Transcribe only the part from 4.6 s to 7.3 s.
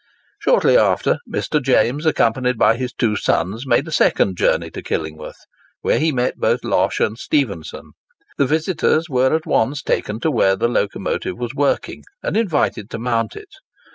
to Killingworth, where he met both Losh and